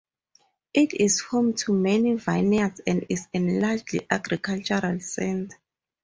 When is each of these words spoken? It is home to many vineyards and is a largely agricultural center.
It 0.73 0.95
is 0.95 1.19
home 1.21 1.53
to 1.57 1.73
many 1.73 2.15
vineyards 2.15 2.81
and 2.87 3.05
is 3.07 3.27
a 3.35 3.39
largely 3.39 4.07
agricultural 4.09 4.99
center. 4.99 5.55